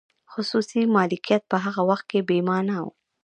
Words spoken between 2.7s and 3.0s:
و.